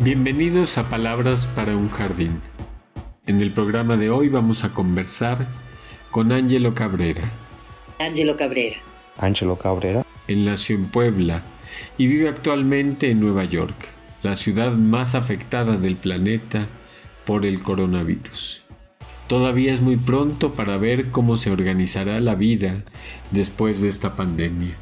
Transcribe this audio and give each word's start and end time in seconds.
Bienvenidos 0.00 0.76
a 0.76 0.90
Palabras 0.90 1.46
para 1.46 1.74
un 1.74 1.88
Jardín. 1.88 2.42
En 3.26 3.40
el 3.40 3.50
programa 3.50 3.96
de 3.96 4.10
hoy 4.10 4.28
vamos 4.28 4.62
a 4.62 4.74
conversar 4.74 5.48
con 6.10 6.32
Ángelo 6.32 6.74
Cabrera. 6.74 7.32
Ángelo 7.98 8.36
Cabrera. 8.36 8.76
Ángelo 9.16 9.56
Cabrera. 9.56 10.04
Él 10.28 10.44
nació 10.44 10.76
en 10.76 10.90
Puebla 10.90 11.44
y 11.96 12.08
vive 12.08 12.28
actualmente 12.28 13.10
en 13.10 13.20
Nueva 13.20 13.46
York, 13.46 13.88
la 14.22 14.36
ciudad 14.36 14.72
más 14.72 15.14
afectada 15.14 15.78
del 15.78 15.96
planeta 15.96 16.68
por 17.24 17.46
el 17.46 17.62
coronavirus. 17.62 18.64
Todavía 19.28 19.72
es 19.72 19.80
muy 19.80 19.96
pronto 19.96 20.52
para 20.52 20.76
ver 20.76 21.10
cómo 21.10 21.38
se 21.38 21.50
organizará 21.50 22.20
la 22.20 22.34
vida 22.34 22.84
después 23.30 23.80
de 23.80 23.88
esta 23.88 24.14
pandemia. 24.14 24.76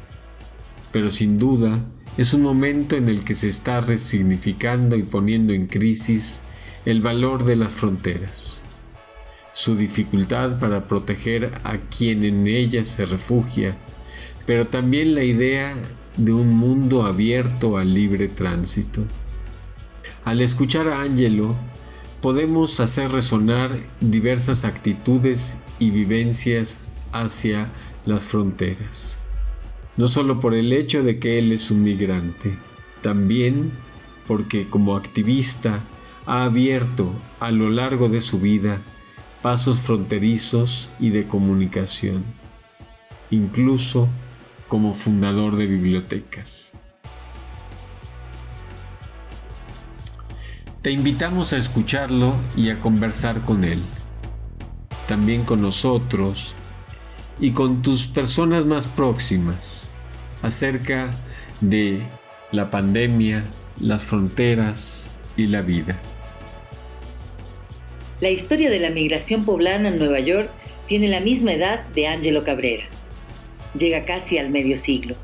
Pero 0.91 1.09
sin 1.09 1.37
duda, 1.37 1.79
es 2.17 2.33
un 2.33 2.41
momento 2.41 2.95
en 2.95 3.09
el 3.09 3.25
que 3.25 3.35
se 3.35 3.49
está 3.49 3.81
resignificando 3.81 4.95
y 4.95 5.03
poniendo 5.03 5.51
en 5.53 5.67
crisis 5.67 6.39
el 6.85 7.01
valor 7.01 7.43
de 7.43 7.57
las 7.57 7.73
fronteras, 7.73 8.61
su 9.53 9.75
dificultad 9.75 10.57
para 10.59 10.87
proteger 10.87 11.51
a 11.65 11.77
quien 11.77 12.23
en 12.23 12.47
ellas 12.47 12.87
se 12.87 13.05
refugia, 13.05 13.75
pero 14.45 14.65
también 14.67 15.13
la 15.13 15.23
idea 15.23 15.75
de 16.15 16.31
un 16.31 16.55
mundo 16.55 17.03
abierto 17.03 17.77
al 17.77 17.93
libre 17.93 18.29
tránsito. 18.29 19.01
Al 20.23 20.39
escuchar 20.39 20.87
a 20.87 21.01
Angelo, 21.01 21.53
podemos 22.21 22.79
hacer 22.79 23.11
resonar 23.11 23.77
diversas 23.99 24.63
actitudes 24.63 25.57
y 25.79 25.89
vivencias 25.89 26.77
hacia 27.11 27.67
las 28.05 28.25
fronteras 28.25 29.17
no 29.97 30.07
solo 30.07 30.39
por 30.39 30.53
el 30.53 30.73
hecho 30.73 31.03
de 31.03 31.19
que 31.19 31.39
él 31.39 31.51
es 31.51 31.71
un 31.71 31.83
migrante, 31.83 32.57
también 33.01 33.71
porque 34.27 34.67
como 34.69 34.95
activista 34.95 35.81
ha 36.25 36.43
abierto 36.43 37.13
a 37.39 37.51
lo 37.51 37.69
largo 37.69 38.09
de 38.09 38.21
su 38.21 38.39
vida 38.39 38.81
pasos 39.41 39.79
fronterizos 39.79 40.89
y 40.99 41.11
de 41.11 41.27
comunicación, 41.27 42.23
incluso 43.29 44.09
como 44.67 44.93
fundador 44.93 45.55
de 45.55 45.67
bibliotecas. 45.67 46.71
Te 50.81 50.91
invitamos 50.91 51.53
a 51.53 51.57
escucharlo 51.57 52.35
y 52.55 52.69
a 52.69 52.79
conversar 52.79 53.41
con 53.41 53.63
él, 53.63 53.83
también 55.07 55.43
con 55.43 55.61
nosotros 55.61 56.55
y 57.39 57.51
con 57.51 57.81
tus 57.81 58.07
personas 58.07 58.65
más 58.65 58.87
próximas 58.87 59.94
acerca 60.45 61.11
de 61.61 61.99
la 62.51 62.69
pandemia, 62.69 63.43
las 63.79 64.03
fronteras 64.03 65.07
y 65.35 65.47
la 65.47 65.61
vida. 65.61 65.95
La 68.21 68.29
historia 68.29 68.69
de 68.69 68.79
la 68.79 68.89
migración 68.89 69.43
poblana 69.43 69.89
en 69.89 69.99
Nueva 69.99 70.19
York 70.19 70.49
tiene 70.87 71.07
la 71.07 71.19
misma 71.19 71.53
edad 71.53 71.83
de 71.87 72.07
Angelo 72.07 72.43
Cabrera. 72.43 72.85
Llega 73.77 74.05
casi 74.05 74.37
al 74.37 74.49
medio 74.49 74.77
siglo. 74.77 75.15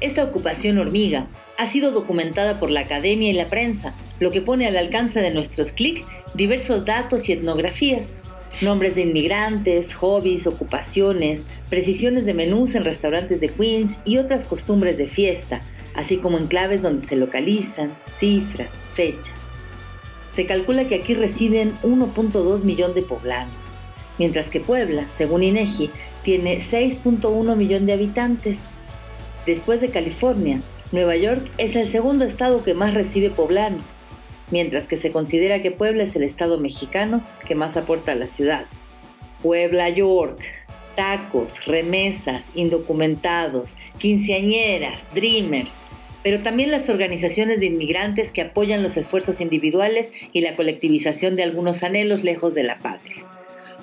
Esta 0.00 0.24
ocupación 0.24 0.78
hormiga 0.78 1.26
ha 1.56 1.66
sido 1.66 1.90
documentada 1.90 2.60
por 2.60 2.70
la 2.70 2.80
academia 2.80 3.30
y 3.30 3.32
la 3.32 3.46
prensa, 3.46 3.94
lo 4.20 4.30
que 4.30 4.42
pone 4.42 4.66
al 4.66 4.76
alcance 4.76 5.20
de 5.20 5.30
nuestros 5.30 5.72
clics 5.72 6.06
diversos 6.34 6.84
datos 6.84 7.28
y 7.28 7.32
etnografías 7.32 8.14
nombres 8.60 8.94
de 8.94 9.02
inmigrantes, 9.02 9.94
hobbies, 9.94 10.46
ocupaciones, 10.46 11.50
precisiones 11.68 12.24
de 12.24 12.34
menús 12.34 12.74
en 12.74 12.84
restaurantes 12.84 13.40
de 13.40 13.48
Queens 13.48 13.98
y 14.04 14.18
otras 14.18 14.44
costumbres 14.44 14.96
de 14.96 15.08
fiesta, 15.08 15.60
así 15.94 16.16
como 16.16 16.38
enclaves 16.38 16.82
donde 16.82 17.06
se 17.06 17.16
localizan, 17.16 17.90
cifras, 18.18 18.70
fechas. 18.94 19.34
Se 20.34 20.46
calcula 20.46 20.86
que 20.88 20.96
aquí 20.96 21.14
residen 21.14 21.74
1.2 21.82 22.62
millón 22.62 22.94
de 22.94 23.02
poblanos, 23.02 23.74
mientras 24.18 24.48
que 24.48 24.60
Puebla, 24.60 25.06
según 25.16 25.42
INEGI, 25.42 25.90
tiene 26.22 26.58
6.1 26.58 27.56
millón 27.56 27.86
de 27.86 27.92
habitantes. 27.92 28.58
Después 29.46 29.80
de 29.80 29.90
California, 29.90 30.60
Nueva 30.92 31.16
York 31.16 31.50
es 31.58 31.76
el 31.76 31.90
segundo 31.90 32.24
estado 32.24 32.64
que 32.64 32.74
más 32.74 32.94
recibe 32.94 33.30
poblanos 33.30 33.96
mientras 34.50 34.86
que 34.86 34.96
se 34.96 35.12
considera 35.12 35.62
que 35.62 35.70
Puebla 35.70 36.04
es 36.04 36.16
el 36.16 36.22
estado 36.22 36.58
mexicano 36.58 37.22
que 37.46 37.54
más 37.54 37.76
aporta 37.76 38.12
a 38.12 38.16
la 38.16 38.26
ciudad. 38.26 38.66
Puebla, 39.42 39.88
York, 39.88 40.40
tacos, 40.96 41.64
remesas, 41.66 42.44
indocumentados, 42.54 43.74
quinceañeras, 43.98 45.04
dreamers, 45.14 45.72
pero 46.22 46.42
también 46.42 46.72
las 46.72 46.88
organizaciones 46.88 47.60
de 47.60 47.66
inmigrantes 47.66 48.32
que 48.32 48.40
apoyan 48.40 48.82
los 48.82 48.96
esfuerzos 48.96 49.40
individuales 49.40 50.08
y 50.32 50.40
la 50.40 50.56
colectivización 50.56 51.36
de 51.36 51.44
algunos 51.44 51.84
anhelos 51.84 52.24
lejos 52.24 52.54
de 52.54 52.64
la 52.64 52.78
patria. 52.78 53.22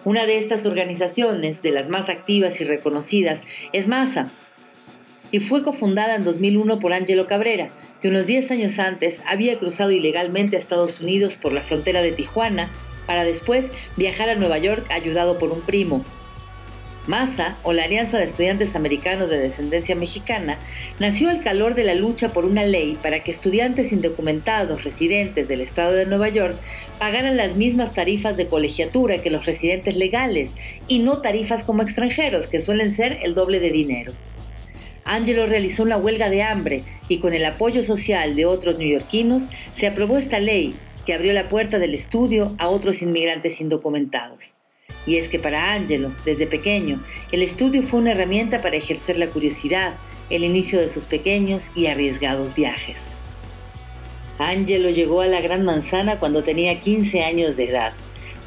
Una 0.04 0.26
de 0.26 0.38
estas 0.38 0.66
organizaciones, 0.66 1.62
de 1.62 1.72
las 1.72 1.88
más 1.88 2.10
activas 2.10 2.60
y 2.60 2.66
reconocidas, 2.66 3.40
es 3.72 3.88
MASA, 3.88 4.30
y 5.32 5.40
fue 5.40 5.64
cofundada 5.64 6.16
en 6.16 6.26
2001 6.26 6.80
por 6.80 6.92
Angelo 6.92 7.26
Cabrera, 7.28 7.70
que 8.04 8.10
unos 8.10 8.28
10 8.28 8.52
años 8.52 8.80
antes 8.80 9.16
había 9.26 9.58
cruzado 9.58 9.90
ilegalmente 9.90 10.58
a 10.58 10.60
Estados 10.60 11.00
Unidos 11.00 11.38
por 11.42 11.54
la 11.54 11.62
frontera 11.62 12.02
de 12.02 12.12
Tijuana 12.12 12.70
para 13.08 13.24
después 13.24 13.64
viajar 13.96 14.28
a 14.28 14.36
Nueva 14.36 14.58
York 14.58 14.86
ayudado 14.90 15.40
por 15.40 15.54
un 15.54 15.62
primo. 15.62 16.04
MASA, 17.08 17.56
o 17.64 17.72
la 17.72 17.86
Alianza 17.86 18.18
de 18.18 18.26
Estudiantes 18.26 18.76
Americanos 18.76 19.30
de 19.30 19.40
Descendencia 19.40 19.96
Mexicana, 19.96 20.60
nació 21.00 21.30
al 21.30 21.44
calor 21.44 21.76
de 21.76 21.86
la 21.86 21.96
lucha 21.96 22.34
por 22.34 22.44
una 22.44 22.66
ley 22.66 22.98
para 23.02 23.24
que 23.24 23.32
estudiantes 23.32 23.94
indocumentados 23.94 24.84
residentes 24.84 25.48
del 25.48 25.62
estado 25.62 25.94
de 25.94 26.06
Nueva 26.06 26.28
York 26.28 26.58
pagaran 27.00 27.38
las 27.38 27.56
mismas 27.56 27.94
tarifas 27.94 28.36
de 28.36 28.48
colegiatura 28.48 29.20
que 29.20 29.30
los 29.30 29.46
residentes 29.46 29.96
legales 29.96 30.52
y 30.90 31.00
no 31.00 31.22
tarifas 31.22 31.64
como 31.64 31.84
extranjeros, 31.84 32.48
que 32.48 32.60
suelen 32.60 32.94
ser 32.94 33.20
el 33.24 33.34
doble 33.34 33.62
de 33.62 33.72
dinero. 33.72 34.12
Angelo 35.06 35.46
realizó 35.46 35.84
una 35.84 35.98
huelga 35.98 36.30
de 36.30 36.44
hambre 36.44 36.84
y 37.08 37.20
con 37.20 37.34
el 37.34 37.46
apoyo 37.46 37.84
social 37.84 38.36
de 38.36 38.46
otros 38.46 38.78
neoyorquinos 38.78 39.44
se 39.76 39.88
aprobó 39.88 40.18
esta 40.18 40.40
ley 40.40 40.74
que 41.06 41.14
abrió 41.14 41.34
la 41.34 41.46
puerta 41.46 41.80
del 41.80 41.94
estudio 41.94 42.56
a 42.58 42.70
otros 42.70 43.02
inmigrantes 43.02 43.60
indocumentados. 43.60 44.54
Y 45.06 45.18
es 45.18 45.28
que 45.28 45.40
para 45.40 45.74
Angelo, 45.74 46.14
desde 46.24 46.48
pequeño, 46.48 47.04
el 47.32 47.42
estudio 47.42 47.84
fue 47.84 48.00
una 48.00 48.12
herramienta 48.12 48.62
para 48.62 48.78
ejercer 48.78 49.18
la 49.18 49.30
curiosidad, 49.30 49.96
el 50.30 50.46
inicio 50.46 50.80
de 50.80 50.88
sus 50.88 51.06
pequeños 51.06 51.64
y 51.76 51.88
arriesgados 51.88 52.56
viajes. 52.56 52.98
Angelo 54.40 54.90
llegó 54.90 55.22
a 55.22 55.28
la 55.28 55.42
Gran 55.42 55.64
Manzana 55.64 56.20
cuando 56.20 56.44
tenía 56.44 56.80
15 56.80 57.24
años 57.24 57.58
de 57.58 57.66
edad. 57.66 57.94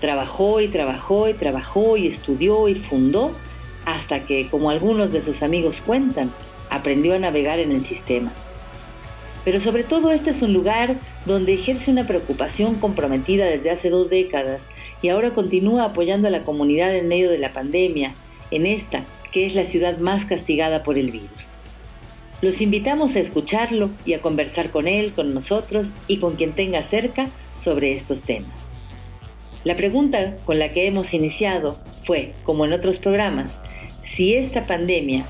Trabajó 0.01 0.61
y 0.61 0.69
trabajó 0.69 1.29
y 1.29 1.35
trabajó 1.35 1.97
y 1.97 2.07
estudió 2.07 2.69
y 2.69 2.75
fundó 2.75 3.31
hasta 3.87 4.21
que, 4.21 4.49
como 4.49 4.69
algunos 4.69 5.11
de 5.11 5.23
sus 5.23 5.43
amigos 5.43 5.81
cuentan, 5.81 6.31
aprendió 6.69 7.15
a 7.15 7.19
navegar 7.19 7.59
en 7.59 7.73
el 7.73 7.87
sistema. 7.87 8.33
Pero 9.45 9.61
sobre 9.61 9.85
todo 9.85 10.11
este 10.11 10.31
es 10.31 10.43
un 10.43 10.53
lugar 10.53 10.97
donde 11.25 11.55
ejerce 11.55 11.91
una 11.91 12.07
preocupación 12.07 12.75
comprometida 12.75 13.47
desde 13.47 13.71
hace 13.71 13.89
dos 13.89 14.11
décadas 14.11 14.61
y 15.01 15.09
ahora 15.09 15.35
continúa 15.35 15.85
apoyando 15.85 16.27
a 16.27 16.33
la 16.33 16.43
comunidad 16.43 16.95
en 16.95 17.07
medio 17.07 17.31
de 17.31 17.39
la 17.39 17.53
pandemia, 17.53 18.13
en 18.51 18.67
esta 18.67 19.05
que 19.31 19.47
es 19.47 19.55
la 19.55 19.65
ciudad 19.65 19.99
más 19.99 20.25
castigada 20.25 20.83
por 20.83 20.99
el 20.99 21.13
virus. 21.13 21.53
Los 22.43 22.61
invitamos 22.61 23.15
a 23.15 23.21
escucharlo 23.21 23.91
y 24.05 24.15
a 24.15 24.21
conversar 24.21 24.71
con 24.71 24.89
él, 24.89 25.13
con 25.13 25.33
nosotros 25.33 25.89
y 26.09 26.19
con 26.19 26.35
quien 26.35 26.53
tenga 26.53 26.83
cerca 26.83 27.29
sobre 27.63 27.93
estos 27.93 28.23
temas. 28.23 28.51
La 29.65 29.77
pregunta 29.77 30.37
con 30.45 30.59
la 30.59 30.69
que 30.69 30.87
hemos 30.87 31.15
iniciado 31.15 31.79
fue, 32.05 32.35
como 32.45 32.65
en 32.65 32.73
otros 32.73 32.99
programas, 32.99 33.59
si 34.07 34.35
esta 34.35 34.63
pandemia 34.63 35.27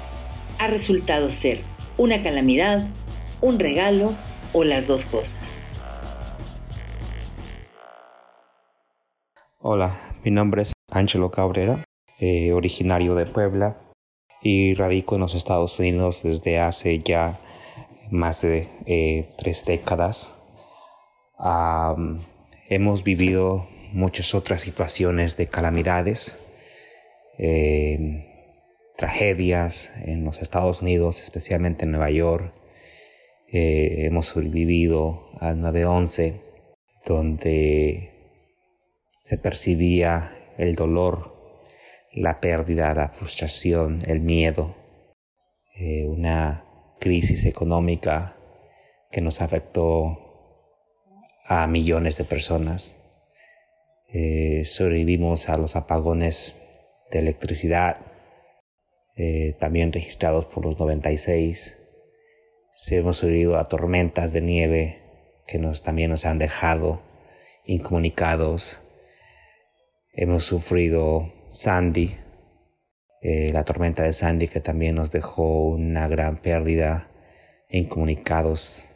ha 0.59 0.69
resultado 0.69 1.31
ser 1.31 1.60
una 1.97 2.22
calamidad, 2.22 2.87
un 3.41 3.59
regalo 3.59 4.14
o 4.53 4.64
las 4.64 4.87
dos 4.87 5.04
cosas. 5.06 5.62
Hola, 9.58 10.14
mi 10.25 10.31
nombre 10.31 10.62
es 10.62 10.73
Angelo 10.90 11.31
Cabrera, 11.31 11.84
eh, 12.20 12.52
originario 12.52 13.14
de 13.14 13.26
Puebla 13.26 13.78
y 14.43 14.75
radico 14.75 15.17
en 15.17 15.22
los 15.22 15.34
Estados 15.34 15.79
Unidos 15.79 16.22
desde 16.22 16.61
hace 16.61 17.00
ya 17.00 17.40
más 18.11 18.43
de 18.43 18.69
eh, 18.87 19.31
tres 19.38 19.64
décadas. 19.64 20.34
hemos 22.69 23.02
vivido 23.02 23.69
muchas 23.93 24.34
otras 24.34 24.61
situaciones 24.61 25.37
de 25.37 25.49
calamidades. 25.49 26.40
Eh, 27.38 28.36
tragedias 28.96 29.93
en 30.04 30.25
los 30.25 30.40
Estados 30.40 30.82
Unidos, 30.82 31.22
especialmente 31.22 31.84
en 31.84 31.93
Nueva 31.93 32.10
York. 32.10 32.52
Eh, 33.48 34.06
hemos 34.06 34.26
sobrevivido 34.26 35.26
al 35.40 35.60
9-11, 35.60 36.40
donde 37.04 38.12
se 39.19 39.38
percibía 39.38 40.37
el 40.58 40.75
dolor, 40.75 41.37
la 42.12 42.40
pérdida, 42.40 42.94
la 42.94 43.08
frustración, 43.08 43.98
el 44.06 44.20
miedo, 44.20 44.75
eh, 45.76 46.06
una 46.06 46.64
crisis 46.98 47.44
económica 47.44 48.37
que 49.10 49.20
nos 49.20 49.40
afectó 49.43 50.19
a 51.44 51.66
millones 51.66 52.16
de 52.16 52.25
personas. 52.25 52.98
Eh, 54.12 54.64
sobrevivimos 54.64 55.48
a 55.48 55.58
los 55.58 55.76
apagones 55.76 56.56
de 57.10 57.19
electricidad, 57.19 57.98
eh, 59.17 59.57
también 59.59 59.93
registrados 59.93 60.45
por 60.45 60.65
los 60.65 60.79
96. 60.79 61.79
hemos 62.91 63.17
sobrevivido 63.17 63.59
a 63.59 63.65
tormentas 63.65 64.33
de 64.35 64.43
nieve 64.43 65.03
que 65.47 65.59
nos, 65.59 65.83
también 65.83 66.11
nos 66.11 66.27
han 66.27 66.39
dejado 66.39 67.01
incomunicados. 67.65 68.83
Hemos 70.13 70.45
sufrido 70.45 71.33
Sandy, 71.47 72.17
eh, 73.23 73.51
la 73.53 73.65
tormenta 73.65 74.03
de 74.03 74.13
Sandy 74.13 74.49
que 74.49 74.61
también 74.61 74.95
nos 74.95 75.11
dejó 75.11 75.69
una 75.69 76.09
gran 76.09 76.37
pérdida 76.41 77.11
incomunicados. 77.71 78.91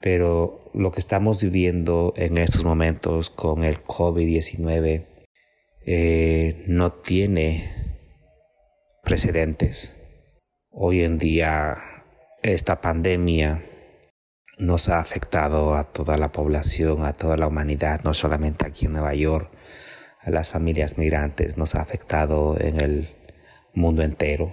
Pero 0.00 0.70
lo 0.74 0.90
que 0.90 1.00
estamos 1.00 1.42
viviendo 1.42 2.14
en 2.16 2.38
estos 2.38 2.64
momentos 2.64 3.30
con 3.30 3.64
el 3.64 3.82
COVID-19 3.82 5.06
eh, 5.86 6.64
no 6.66 6.92
tiene 6.92 7.87
precedentes. 9.08 9.98
Hoy 10.70 11.00
en 11.00 11.16
día 11.16 11.78
esta 12.42 12.82
pandemia 12.82 13.64
nos 14.58 14.90
ha 14.90 15.00
afectado 15.00 15.76
a 15.76 15.84
toda 15.84 16.18
la 16.18 16.30
población, 16.30 17.02
a 17.04 17.14
toda 17.14 17.38
la 17.38 17.46
humanidad, 17.46 18.02
no 18.04 18.12
solamente 18.12 18.66
aquí 18.66 18.84
en 18.84 18.92
Nueva 18.92 19.14
York, 19.14 19.50
a 20.20 20.30
las 20.30 20.50
familias 20.50 20.98
migrantes, 20.98 21.56
nos 21.56 21.74
ha 21.74 21.80
afectado 21.80 22.58
en 22.60 22.82
el 22.82 23.08
mundo 23.72 24.02
entero. 24.02 24.52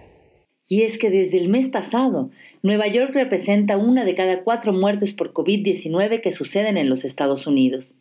Y 0.65 0.83
es 0.83 0.97
que 0.97 1.09
desde 1.09 1.37
el 1.37 1.49
mes 1.49 1.67
pasado, 1.67 2.31
Nueva 2.63 2.87
York 2.87 3.11
representa 3.13 3.75
una 3.75 4.05
de 4.05 4.15
cada 4.15 4.43
cuatro 4.45 4.71
muertes 4.71 5.13
por 5.13 5.33
COVID-19 5.33 6.21
que 6.21 6.31
suceden 6.31 6.77
en 6.77 6.89
los 6.89 7.03
Estados 7.03 7.45
Unidos. 7.45 7.95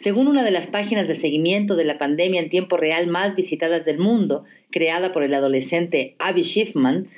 Según 0.00 0.28
una 0.28 0.44
de 0.44 0.52
las 0.52 0.68
páginas 0.68 1.08
de 1.08 1.16
seguimiento 1.16 1.74
de 1.74 1.84
la 1.84 1.98
pandemia 1.98 2.40
en 2.40 2.50
tiempo 2.50 2.76
real 2.76 3.08
más 3.08 3.34
visitadas 3.34 3.84
del 3.84 3.98
mundo, 3.98 4.44
creada 4.70 5.12
por 5.12 5.24
el 5.24 5.34
adolescente 5.34 6.14
Abby 6.20 6.44
Schiffman, 6.44 7.08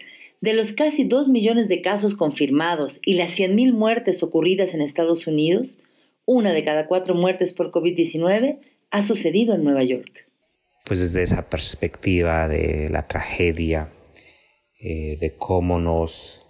de 0.41 0.55
los 0.55 0.73
casi 0.73 1.05
2 1.05 1.29
millones 1.29 1.69
de 1.69 1.83
casos 1.83 2.15
confirmados 2.15 2.99
y 3.05 3.15
las 3.15 3.39
100.000 3.39 3.75
muertes 3.75 4.23
ocurridas 4.23 4.73
en 4.73 4.81
Estados 4.81 5.27
Unidos, 5.27 5.77
una 6.25 6.53
de 6.53 6.65
cada 6.65 6.87
cuatro 6.87 7.15
muertes 7.15 7.53
por 7.53 7.71
COVID-19 7.71 8.61
ha 8.91 9.03
sucedido 9.03 9.55
en 9.55 9.65
Nueva 9.65 9.83
York. 9.83 10.27
Pues 10.87 11.01
desde 11.01 11.23
esa 11.23 11.51
perspectiva 11.51 12.49
de 12.49 12.89
la 12.89 13.07
tragedia, 13.07 13.93
eh, 14.81 15.19
de 15.21 15.35
cómo 15.37 15.79
nos 15.79 16.47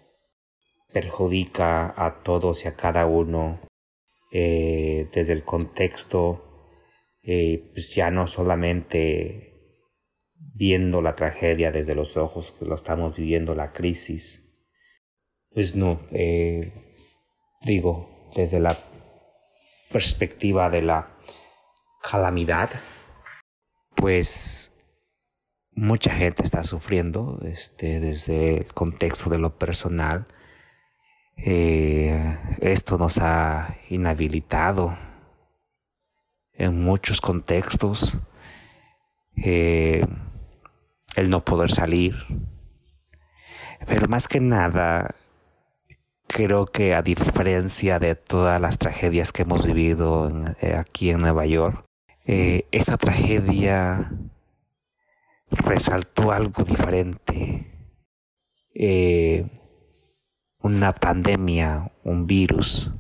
perjudica 0.93 1.93
a 1.97 2.23
todos 2.23 2.65
y 2.65 2.69
a 2.69 2.77
cada 2.77 3.07
uno 3.07 3.59
eh, 4.31 5.09
desde 5.13 5.33
el 5.33 5.45
contexto, 5.45 6.69
eh, 7.23 7.71
pues 7.73 7.95
ya 7.95 8.11
no 8.11 8.27
solamente 8.27 9.51
viendo 10.35 11.03
la 11.03 11.17
tragedia 11.17 11.73
desde 11.73 11.95
los 11.95 12.17
ojos 12.17 12.53
que 12.53 12.67
lo 12.67 12.75
estamos 12.75 13.17
viviendo, 13.17 13.55
la 13.55 13.73
crisis. 13.73 14.47
Pues 15.53 15.75
no, 15.75 16.01
eh, 16.13 16.73
digo, 17.63 18.31
desde 18.37 18.61
la 18.61 18.77
perspectiva 19.91 20.71
de 20.71 20.83
la 20.83 21.17
calamidad, 22.03 22.71
pues 23.97 24.73
mucha 25.73 26.13
gente 26.13 26.43
está 26.43 26.63
sufriendo 26.63 27.41
este, 27.45 27.99
desde 27.99 28.59
el 28.59 28.73
contexto 28.73 29.31
de 29.31 29.39
lo 29.39 29.59
personal 29.59 30.27
eh, 31.43 32.39
esto 32.61 32.99
nos 32.99 33.19
ha 33.19 33.77
inhabilitado 33.89 34.97
en 36.53 36.83
muchos 36.83 37.21
contextos. 37.21 38.19
Eh, 39.37 40.05
el 41.17 41.31
no 41.31 41.45
poder 41.45 41.71
salir. 41.71 42.15
Pero 43.87 44.07
más 44.09 44.29
que 44.29 44.41
nada, 44.41 45.15
creo 46.27 46.67
que 46.67 46.95
a 46.95 47.03
diferencia 47.03 47.99
de 47.99 48.15
todas 48.15 48.61
las 48.61 48.79
tragedias 48.79 49.33
que 49.33 49.43
hemos 49.43 49.67
vivido 49.67 50.31
eh, 50.61 50.75
aquí 50.75 51.11
en 51.11 51.21
Nueva 51.21 51.47
York, 51.47 51.85
esa 52.27 52.97
tragedia 52.97 54.13
resaltó 55.51 56.31
algo 56.31 56.63
diferente 56.63 57.67
una 60.63 60.93
pandemia, 60.93 61.91
un 62.05 62.27
virus 62.27 62.93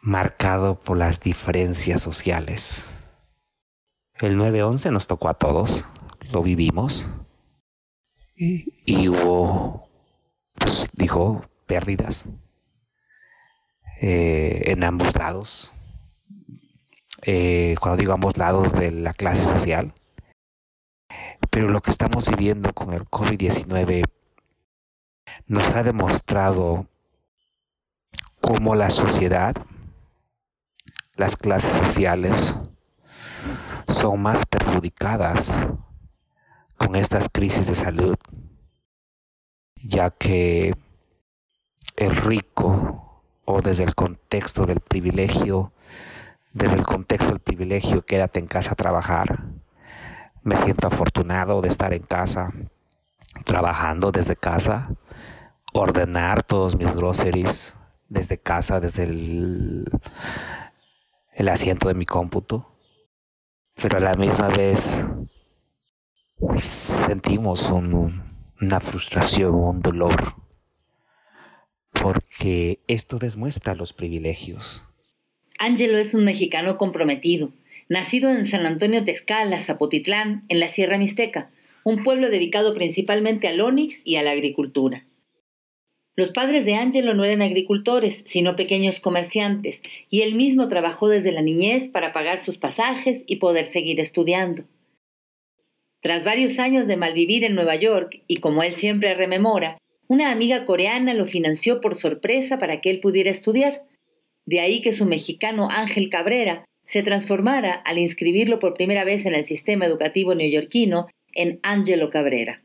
marcado 0.00 0.78
por 0.78 0.98
las 0.98 1.20
diferencias 1.20 2.02
sociales. 2.02 2.90
El 4.20 4.36
9-11 4.38 4.92
nos 4.92 5.06
tocó 5.06 5.28
a 5.28 5.34
todos, 5.34 5.86
lo 6.32 6.42
vivimos 6.42 7.10
y, 8.36 9.08
hubo, 9.08 9.88
pues 10.54 10.88
dijo, 10.94 11.44
pérdidas 11.66 12.28
eh, 14.00 14.64
en 14.66 14.84
ambos 14.84 15.16
lados. 15.16 15.72
Eh, 17.22 17.74
cuando 17.80 17.96
digo 17.96 18.12
ambos 18.12 18.36
lados 18.36 18.72
de 18.72 18.90
la 18.90 19.14
clase 19.14 19.42
social. 19.42 19.94
Pero 21.50 21.70
lo 21.70 21.80
que 21.80 21.90
estamos 21.90 22.28
viviendo 22.28 22.74
con 22.74 22.92
el 22.92 23.04
COVID-19 23.04 24.04
nos 25.46 25.74
ha 25.74 25.82
demostrado 25.82 26.86
cómo 28.40 28.74
la 28.74 28.90
sociedad, 28.90 29.54
las 31.16 31.36
clases 31.36 31.72
sociales, 31.72 32.54
son 33.88 34.22
más 34.22 34.46
perjudicadas 34.46 35.62
con 36.76 36.96
estas 36.96 37.28
crisis 37.30 37.66
de 37.66 37.74
salud, 37.74 38.16
ya 39.76 40.10
que 40.10 40.74
el 41.96 42.16
rico 42.16 43.22
o 43.44 43.60
desde 43.60 43.84
el 43.84 43.94
contexto 43.94 44.66
del 44.66 44.80
privilegio, 44.80 45.72
desde 46.52 46.76
el 46.76 46.86
contexto 46.86 47.30
del 47.30 47.40
privilegio, 47.40 48.04
quédate 48.04 48.40
en 48.40 48.46
casa 48.46 48.72
a 48.72 48.76
trabajar. 48.76 49.44
Me 50.42 50.56
siento 50.56 50.86
afortunado 50.86 51.60
de 51.60 51.68
estar 51.68 51.92
en 51.92 52.02
casa, 52.02 52.52
trabajando 53.44 54.10
desde 54.12 54.36
casa, 54.36 54.90
ordenar 55.74 56.44
todos 56.44 56.76
mis 56.76 56.94
groceries 56.94 57.76
desde 58.08 58.38
casa, 58.38 58.80
desde 58.80 59.04
el, 59.04 59.84
asiento 61.48 61.88
de 61.88 61.94
mi 61.94 62.06
cómputo. 62.06 62.70
Pero 63.74 63.98
a 63.98 64.00
la 64.00 64.14
misma 64.14 64.48
vez 64.48 65.04
sentimos 66.56 67.70
una 67.70 68.80
frustración, 68.80 69.54
un 69.54 69.82
dolor, 69.82 70.14
porque 71.92 72.78
esto 72.86 73.18
demuestra 73.18 73.74
los 73.74 73.92
privilegios. 73.92 74.84
Ángelo 75.58 75.98
es 75.98 76.14
un 76.14 76.24
mexicano 76.24 76.76
comprometido, 76.76 77.50
nacido 77.88 78.30
en 78.30 78.46
San 78.46 78.64
Antonio 78.64 79.04
Texcala, 79.04 79.60
Zapotitlán, 79.60 80.44
en 80.48 80.60
la 80.60 80.68
Sierra 80.68 80.98
Mixteca, 80.98 81.50
un 81.82 82.04
pueblo 82.04 82.30
dedicado 82.30 82.74
principalmente 82.74 83.48
al 83.48 83.60
onix 83.60 84.00
y 84.04 84.16
a 84.16 84.22
la 84.22 84.30
agricultura. 84.30 85.04
Los 86.16 86.30
padres 86.30 86.64
de 86.64 86.74
Angelo 86.74 87.14
no 87.14 87.24
eran 87.24 87.42
agricultores, 87.42 88.24
sino 88.26 88.54
pequeños 88.54 89.00
comerciantes, 89.00 89.82
y 90.08 90.22
él 90.22 90.36
mismo 90.36 90.68
trabajó 90.68 91.08
desde 91.08 91.32
la 91.32 91.42
niñez 91.42 91.88
para 91.88 92.12
pagar 92.12 92.44
sus 92.44 92.56
pasajes 92.56 93.24
y 93.26 93.36
poder 93.36 93.66
seguir 93.66 93.98
estudiando. 93.98 94.64
Tras 96.00 96.24
varios 96.24 96.58
años 96.58 96.86
de 96.86 96.96
malvivir 96.96 97.44
en 97.44 97.54
Nueva 97.54 97.76
York, 97.76 98.22
y 98.28 98.36
como 98.36 98.62
él 98.62 98.74
siempre 98.76 99.14
rememora, 99.14 99.78
una 100.06 100.30
amiga 100.30 100.66
coreana 100.66 101.14
lo 101.14 101.24
financió 101.24 101.80
por 101.80 101.94
sorpresa 101.94 102.58
para 102.58 102.80
que 102.80 102.90
él 102.90 103.00
pudiera 103.00 103.30
estudiar. 103.30 103.82
De 104.44 104.60
ahí 104.60 104.82
que 104.82 104.92
su 104.92 105.06
mexicano 105.06 105.68
Ángel 105.70 106.10
Cabrera 106.10 106.64
se 106.86 107.02
transformara 107.02 107.72
al 107.72 107.98
inscribirlo 107.98 108.58
por 108.58 108.74
primera 108.74 109.04
vez 109.04 109.24
en 109.24 109.34
el 109.34 109.46
sistema 109.46 109.86
educativo 109.86 110.34
neoyorquino 110.34 111.08
en 111.32 111.58
Angelo 111.62 112.10
Cabrera. 112.10 112.62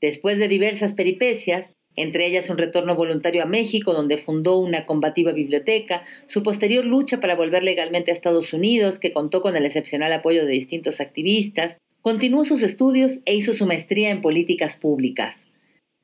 Después 0.00 0.38
de 0.38 0.48
diversas 0.48 0.94
peripecias, 0.94 1.72
entre 1.96 2.26
ellas 2.26 2.50
un 2.50 2.58
retorno 2.58 2.94
voluntario 2.94 3.42
a 3.42 3.46
México, 3.46 3.92
donde 3.92 4.18
fundó 4.18 4.58
una 4.58 4.86
combativa 4.86 5.32
biblioteca, 5.32 6.04
su 6.28 6.42
posterior 6.42 6.84
lucha 6.84 7.20
para 7.20 7.36
volver 7.36 7.62
legalmente 7.62 8.10
a 8.10 8.14
Estados 8.14 8.52
Unidos, 8.52 8.98
que 8.98 9.12
contó 9.12 9.42
con 9.42 9.56
el 9.56 9.66
excepcional 9.66 10.12
apoyo 10.12 10.46
de 10.46 10.52
distintos 10.52 11.00
activistas, 11.00 11.76
continuó 12.00 12.44
sus 12.44 12.62
estudios 12.62 13.18
e 13.24 13.34
hizo 13.34 13.54
su 13.54 13.66
maestría 13.66 14.10
en 14.10 14.22
políticas 14.22 14.76
públicas. 14.76 15.44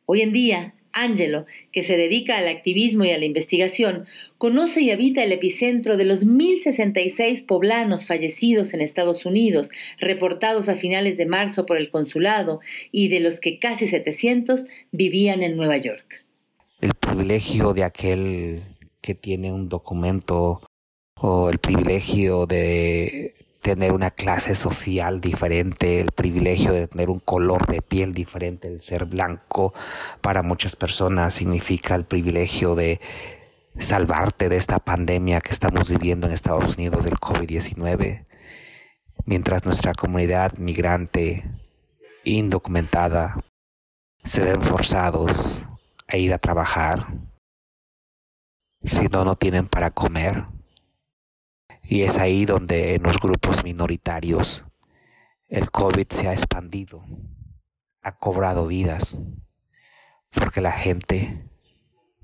Hoy 0.04 0.20
en 0.20 0.32
día, 0.32 0.74
Angelo, 0.96 1.46
que 1.72 1.82
se 1.82 1.96
dedica 1.96 2.38
al 2.38 2.48
activismo 2.48 3.04
y 3.04 3.10
a 3.10 3.18
la 3.18 3.24
investigación, 3.26 4.06
conoce 4.38 4.80
y 4.80 4.90
habita 4.90 5.22
el 5.22 5.30
epicentro 5.30 5.96
de 5.96 6.06
los 6.06 6.26
1.066 6.26 7.46
poblanos 7.46 8.06
fallecidos 8.06 8.74
en 8.74 8.80
Estados 8.80 9.26
Unidos, 9.26 9.68
reportados 10.00 10.68
a 10.68 10.74
finales 10.74 11.16
de 11.16 11.26
marzo 11.26 11.66
por 11.66 11.76
el 11.76 11.90
consulado, 11.90 12.60
y 12.90 13.08
de 13.08 13.20
los 13.20 13.38
que 13.40 13.58
casi 13.58 13.86
700 13.86 14.64
vivían 14.90 15.42
en 15.42 15.56
Nueva 15.56 15.76
York. 15.76 16.24
El 16.80 16.94
privilegio 16.94 17.74
de 17.74 17.84
aquel 17.84 18.62
que 19.00 19.14
tiene 19.14 19.52
un 19.52 19.68
documento 19.68 20.62
o 21.20 21.50
el 21.50 21.58
privilegio 21.58 22.46
de 22.46 23.35
tener 23.66 23.92
una 23.92 24.12
clase 24.12 24.54
social 24.54 25.20
diferente, 25.20 26.00
el 26.00 26.12
privilegio 26.12 26.72
de 26.72 26.86
tener 26.86 27.10
un 27.10 27.18
color 27.18 27.66
de 27.66 27.82
piel 27.82 28.14
diferente, 28.14 28.68
el 28.68 28.80
ser 28.80 29.06
blanco 29.06 29.74
para 30.20 30.44
muchas 30.44 30.76
personas 30.76 31.34
significa 31.34 31.96
el 31.96 32.04
privilegio 32.04 32.76
de 32.76 33.00
salvarte 33.76 34.48
de 34.48 34.56
esta 34.56 34.78
pandemia 34.78 35.40
que 35.40 35.50
estamos 35.50 35.90
viviendo 35.90 36.28
en 36.28 36.32
Estados 36.32 36.76
Unidos 36.76 37.06
del 37.06 37.14
COVID-19, 37.14 38.24
mientras 39.24 39.64
nuestra 39.64 39.94
comunidad 39.94 40.56
migrante 40.58 41.42
indocumentada 42.22 43.34
se 44.22 44.44
ven 44.44 44.62
forzados 44.62 45.66
a 46.06 46.16
ir 46.16 46.32
a 46.32 46.38
trabajar, 46.38 47.08
si 48.84 49.08
no, 49.08 49.24
no 49.24 49.34
tienen 49.34 49.66
para 49.66 49.90
comer 49.90 50.44
y 51.88 52.02
es 52.02 52.18
ahí 52.18 52.44
donde 52.46 52.94
en 52.94 53.02
los 53.02 53.18
grupos 53.18 53.62
minoritarios 53.62 54.64
el 55.48 55.70
COVID 55.70 56.06
se 56.10 56.26
ha 56.26 56.32
expandido, 56.32 57.04
ha 58.02 58.18
cobrado 58.18 58.66
vidas, 58.66 59.20
porque 60.30 60.60
la 60.60 60.72
gente 60.72 61.38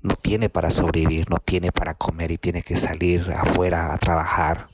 no 0.01 0.15
tiene 0.15 0.49
para 0.49 0.69
sobrevivir, 0.69 1.29
no 1.29 1.37
tiene 1.37 1.71
para 1.71 1.93
comer 1.93 2.31
y 2.31 2.37
tiene 2.37 2.61
que 2.61 2.75
salir 2.75 3.31
afuera 3.31 3.93
a 3.93 3.97
trabajar. 3.97 4.69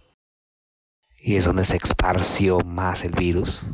Y 1.22 1.36
es 1.36 1.46
donde 1.46 1.66
se 1.66 1.78
esparció 1.78 2.60
más 2.62 3.04
el 3.04 3.12
virus. 3.12 3.68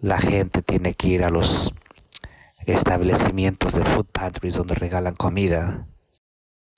La 0.00 0.18
gente 0.18 0.62
tiene 0.62 0.94
que 0.94 1.08
ir 1.08 1.22
a 1.22 1.30
los 1.30 1.72
establecimientos 2.66 3.74
de 3.74 3.84
food 3.84 4.06
pantries 4.06 4.54
donde 4.54 4.74
regalan 4.74 5.14
comida. 5.14 5.86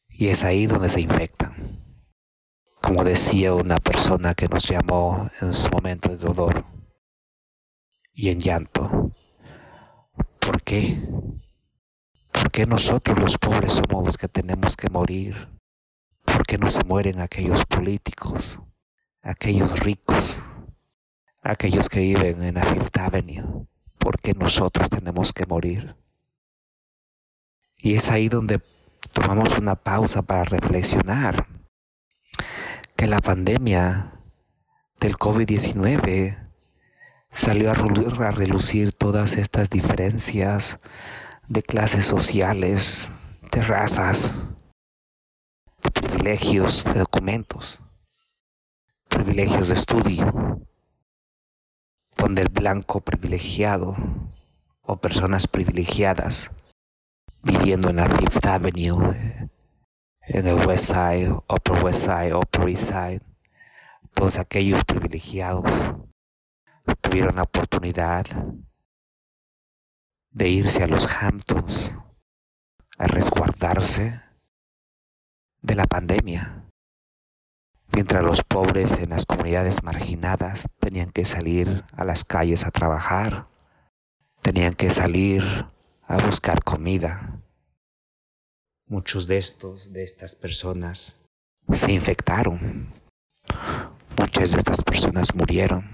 Y 0.09 0.29
es 0.29 0.45
ahí 0.45 0.67
donde 0.67 0.91
se 0.91 1.01
infectan 1.01 1.80
como 2.91 3.05
decía 3.05 3.55
una 3.55 3.77
persona 3.77 4.35
que 4.35 4.49
nos 4.49 4.69
llamó 4.69 5.31
en 5.41 5.55
su 5.55 5.71
momento 5.71 6.09
de 6.09 6.17
dolor 6.17 6.65
y 8.13 8.31
en 8.31 8.41
llanto. 8.41 9.13
¿Por 10.41 10.61
qué? 10.65 11.01
¿Por 12.33 12.51
qué 12.51 12.67
nosotros 12.67 13.17
los 13.17 13.39
pobres 13.39 13.75
somos 13.75 14.05
los 14.05 14.19
que 14.19 14.27
tenemos 14.27 14.77
que 14.77 14.91
morir? 14.91 15.37
¿Por 16.25 16.45
qué 16.45 16.59
no 16.59 16.69
se 16.69 16.83
mueren 16.83 17.21
aquellos 17.21 17.65
políticos, 17.65 18.59
aquellos 19.23 19.79
ricos, 19.79 20.43
aquellos 21.43 21.89
que 21.89 22.01
viven 22.01 22.43
en 22.43 22.57
la 22.57 22.65
Fifth 22.65 22.99
Avenue? 22.99 23.69
¿Por 23.99 24.19
qué 24.21 24.35
nosotros 24.35 24.91
tenemos 24.91 25.33
que 25.33 25.47
morir? 25.47 25.95
Y 27.77 27.95
es 27.95 28.11
ahí 28.11 28.29
donde 28.29 28.61
tomamos 29.13 29.57
una 29.59 29.77
pausa 29.77 30.23
para 30.23 30.43
reflexionar 30.43 31.60
que 33.01 33.07
la 33.07 33.21
pandemia 33.21 34.13
del 35.01 35.17
COVID-19 35.17 36.37
salió 37.31 37.71
a 37.71 38.31
relucir 38.31 38.93
todas 38.93 39.39
estas 39.39 39.71
diferencias 39.71 40.79
de 41.49 41.63
clases 41.63 42.05
sociales, 42.05 43.11
de 43.53 43.63
razas, 43.63 44.51
de 45.83 45.91
privilegios, 45.93 46.85
de 46.85 46.99
documentos, 46.99 47.81
privilegios 49.09 49.69
de 49.69 49.75
estudio, 49.77 50.61
donde 52.19 52.43
el 52.43 52.51
blanco 52.51 53.01
privilegiado 53.01 53.97
o 54.83 54.99
personas 54.99 55.49
privilegiadas 55.49 56.51
viviendo 57.43 57.89
en 57.89 57.97
la 57.97 58.11
Fifth 58.11 58.45
Avenue 58.45 59.49
en 60.33 60.47
el 60.47 60.65
West 60.65 60.87
Side, 60.87 61.29
Upper 61.49 61.85
West 61.85 62.05
Side, 62.05 62.35
Upper 62.35 62.69
East 62.69 62.87
Side, 62.87 63.23
todos 64.15 64.39
aquellos 64.39 64.85
privilegiados 64.85 65.97
tuvieron 67.01 67.35
la 67.35 67.43
oportunidad 67.43 68.27
de 70.31 70.49
irse 70.49 70.85
a 70.85 70.87
los 70.87 71.13
Hamptons 71.13 71.99
a 72.97 73.09
resguardarse 73.09 74.23
de 75.63 75.75
la 75.75 75.85
pandemia, 75.85 76.65
mientras 77.93 78.23
los 78.23 78.45
pobres 78.45 79.01
en 79.01 79.11
las 79.11 79.27
comunidades 79.27 79.83
marginadas 79.83 80.69
tenían 80.79 81.11
que 81.11 81.25
salir 81.25 81.83
a 81.93 82.05
las 82.05 82.25
calles 82.25 82.65
a 82.67 82.71
trabajar, 82.71 83.49
tenían 84.43 84.75
que 84.75 84.93
salir 84.93 85.43
a 86.07 86.25
buscar 86.25 86.63
comida, 86.63 87.40
Muchos 88.91 89.29
de 89.29 89.39
estos, 89.39 89.93
de 89.93 90.03
estas 90.03 90.35
personas, 90.35 91.17
se 91.73 91.93
infectaron. 91.93 92.93
Muchas 94.19 94.51
de 94.51 94.59
estas 94.59 94.83
personas 94.83 95.33
murieron. 95.33 95.89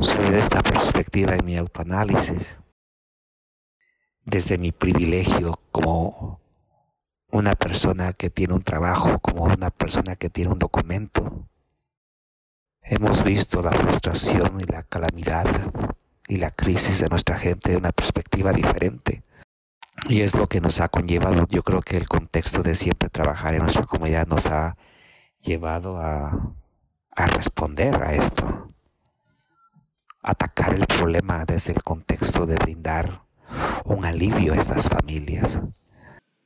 Soy 0.00 0.30
de 0.30 0.40
esta 0.40 0.62
perspectiva 0.62 1.34
en 1.34 1.44
mi 1.44 1.58
autoanálisis, 1.58 2.56
desde 4.24 4.56
mi 4.56 4.72
privilegio 4.72 5.60
como 5.70 6.40
una 7.30 7.54
persona 7.54 8.14
que 8.14 8.30
tiene 8.30 8.54
un 8.54 8.62
trabajo, 8.62 9.18
como 9.18 9.44
una 9.44 9.68
persona 9.68 10.16
que 10.16 10.30
tiene 10.30 10.52
un 10.52 10.58
documento. 10.58 11.50
Hemos 12.80 13.22
visto 13.22 13.60
la 13.60 13.72
frustración 13.72 14.58
y 14.58 14.64
la 14.64 14.84
calamidad 14.84 15.44
y 16.28 16.38
la 16.38 16.50
crisis 16.50 17.00
de 17.00 17.10
nuestra 17.10 17.36
gente 17.36 17.72
de 17.72 17.76
una 17.76 17.92
perspectiva 17.92 18.54
diferente. 18.54 19.22
Y 20.08 20.22
es 20.22 20.34
lo 20.34 20.48
que 20.48 20.60
nos 20.60 20.80
ha 20.80 20.88
conllevado, 20.88 21.46
yo 21.50 21.62
creo 21.62 21.82
que 21.82 21.96
el 21.96 22.08
contexto 22.08 22.62
de 22.62 22.74
siempre 22.74 23.08
trabajar 23.08 23.54
en 23.54 23.62
nuestra 23.62 23.84
comunidad 23.84 24.26
nos 24.26 24.46
ha 24.46 24.76
llevado 25.40 25.98
a, 25.98 26.54
a 27.12 27.26
responder 27.26 27.94
a 28.02 28.14
esto, 28.14 28.66
atacar 30.22 30.74
el 30.74 30.86
problema 30.86 31.44
desde 31.44 31.72
el 31.72 31.82
contexto 31.82 32.46
de 32.46 32.56
brindar 32.56 33.22
un 33.84 34.04
alivio 34.04 34.52
a 34.52 34.56
estas 34.56 34.88
familias. 34.88 35.60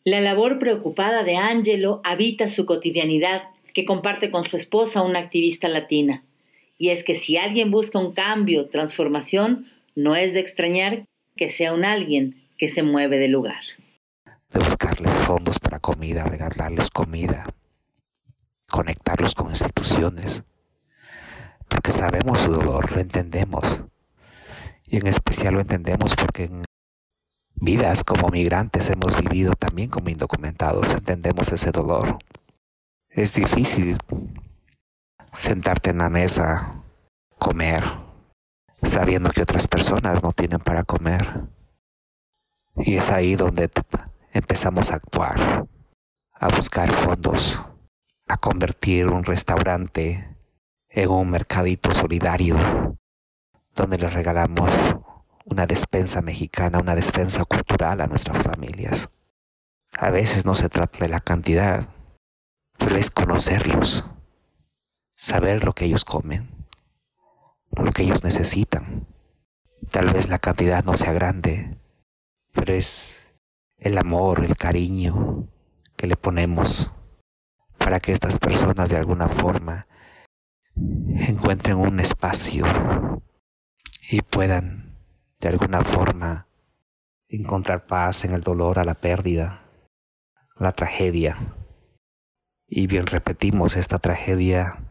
La 0.04 0.20
labor 0.20 0.58
preocupada 0.58 1.25
de 1.25 1.37
Angelo 1.37 2.00
habita 2.04 2.49
su 2.49 2.66
cotidianidad 2.66 3.44
que 3.73 3.84
comparte 3.84 4.30
con 4.30 4.44
su 4.44 4.56
esposa, 4.56 5.02
una 5.02 5.18
activista 5.18 5.68
latina. 5.68 6.25
Y 6.76 6.90
es 6.90 7.04
que 7.04 7.14
si 7.14 7.37
alguien 7.37 7.70
busca 7.70 7.99
un 7.99 8.12
cambio, 8.12 8.68
transformación, 8.68 9.66
no 9.94 10.16
es 10.16 10.32
de 10.32 10.40
extrañar 10.40 11.06
que 11.37 11.50
sea 11.50 11.73
un 11.73 11.84
alguien 11.84 12.43
que 12.64 12.71
se 12.71 12.83
mueve 12.83 13.18
del 13.18 13.33
lugar. 13.33 13.61
De 14.49 14.59
buscarles 14.59 15.12
fondos 15.12 15.59
para 15.59 15.80
comida, 15.80 16.25
regalarles 16.25 16.88
comida, 16.88 17.44
conectarlos 18.71 19.35
con 19.35 19.50
instituciones, 19.50 20.44
porque 21.68 21.92
sabemos 21.92 22.40
su 22.40 22.52
dolor, 22.52 22.90
lo 22.90 23.00
entendemos. 23.00 23.85
Y 24.87 24.97
en 24.97 25.09
especial 25.09 25.52
lo 25.52 25.61
entendemos 25.61 26.16
porque 26.16 26.44
en 26.44 26.64
vidas 27.56 28.02
como 28.02 28.30
migrantes 28.30 28.88
hemos 28.88 29.14
vivido 29.23 29.52
también 29.52 29.90
como 29.90 30.09
indocumentados, 30.09 30.90
entendemos 30.92 31.52
ese 31.52 31.71
dolor. 31.71 32.16
Es 33.11 33.35
difícil 33.35 33.99
sentarte 35.35 35.90
en 35.90 35.99
la 35.99 36.09
mesa, 36.09 36.83
comer, 37.38 37.85
sabiendo 38.83 39.28
que 39.28 39.42
otras 39.42 39.68
personas 39.68 40.23
no 40.23 40.33
tienen 40.33 40.61
para 40.61 40.85
comer. 40.85 41.52
Y 42.76 42.97
es 42.97 43.11
ahí 43.11 43.37
donde 43.37 43.71
empezamos 44.33 44.90
a 44.90 44.97
actuar, 44.97 45.66
a 46.33 46.49
buscar 46.49 46.93
fondos, 46.93 47.61
a 48.26 48.37
convertir 48.37 49.07
un 49.07 49.25
restaurante 49.25 50.37
en 50.88 51.09
un 51.09 51.31
mercadito 51.31 51.95
solidario, 51.95 52.57
donde 53.75 53.99
le 53.99 54.09
regalamos 54.09 54.71
una 55.45 55.66
despensa 55.66 56.23
mexicana, 56.23 56.81
una 56.81 56.95
despensa 56.95 57.45
cultural 57.45 58.00
a 58.00 58.07
nuestras 58.07 58.43
familias. 58.43 59.09
A 59.93 60.11
veces 60.11 60.45
no 60.45 60.54
se 60.54 60.69
trata 60.69 60.99
de 60.99 61.09
la 61.09 61.21
cantidad, 61.21 61.88
pero 62.78 62.97
es 62.97 63.11
conocerlos, 63.11 64.04
saber 65.14 65.64
lo 65.64 65.75
que 65.75 65.85
ellos 65.85 66.04
comen, 66.04 66.49
lo 67.71 67.93
que 67.93 68.02
ellos 68.02 68.25
necesitan. 68.25 69.07
Tal 69.90 70.12
vez 70.12 70.28
la 70.28 70.38
cantidad 70.38 70.83
no 70.85 70.97
sea 70.97 71.12
grande, 71.12 71.76
pero 72.54 72.73
es 72.73 73.34
el 73.76 73.99
amor, 73.99 74.44
el 74.44 74.56
cariño 74.56 75.49
que 75.96 76.06
le 76.06 76.16
ponemos 76.16 76.94
para 77.76 78.00
que 78.00 78.12
estas 78.12 78.38
personas 78.38 78.88
de 78.88 78.96
alguna 78.96 79.28
forma 79.28 79.87
encuentren 80.75 81.76
un 81.76 82.00
espacio 82.00 82.64
y 84.08 84.23
puedan 84.23 84.96
de 85.40 85.49
alguna 85.49 85.82
forma 85.82 86.49
encontrar 87.28 87.87
paz 87.87 88.25
en 88.25 88.32
el 88.32 88.40
dolor 88.40 88.78
a 88.78 88.84
la 88.84 88.94
pérdida, 88.94 89.64
la 90.58 90.73
tragedia. 90.73 91.56
Y 92.66 92.87
bien 92.87 93.06
repetimos, 93.06 93.76
esta 93.76 93.99
tragedia 93.99 94.90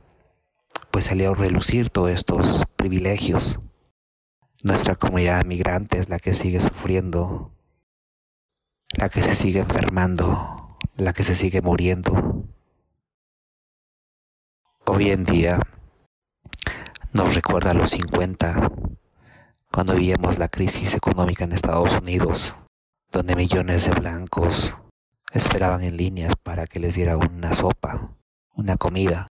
pues 0.91 1.05
salió 1.05 1.31
a 1.31 1.35
relucir 1.35 1.89
todos 1.89 2.11
estos 2.11 2.65
privilegios. 2.75 3.59
Nuestra 4.63 4.95
comunidad 4.95 5.45
migrante 5.45 5.97
es 5.97 6.09
la 6.09 6.19
que 6.19 6.33
sigue 6.33 6.59
sufriendo 6.59 7.52
la 8.93 9.09
que 9.09 9.23
se 9.23 9.35
sigue 9.35 9.59
enfermando, 9.59 10.77
la 10.95 11.13
que 11.13 11.23
se 11.23 11.35
sigue 11.35 11.61
muriendo. 11.61 12.45
hoy 14.85 15.09
en 15.09 15.23
día 15.23 15.59
nos 17.13 17.33
recuerda 17.33 17.71
a 17.71 17.73
los 17.73 17.91
50, 17.91 18.71
cuando 19.71 19.95
vivimos 19.95 20.37
la 20.37 20.47
crisis 20.47 20.93
económica 20.93 21.43
en 21.43 21.53
Estados 21.53 21.93
Unidos, 21.93 22.55
donde 23.11 23.35
millones 23.35 23.85
de 23.85 23.91
blancos 23.91 24.77
esperaban 25.31 25.83
en 25.83 25.97
líneas 25.97 26.33
para 26.35 26.67
que 26.67 26.79
les 26.79 26.95
diera 26.95 27.17
una 27.17 27.55
sopa, 27.55 28.15
una 28.53 28.77
comida. 28.77 29.27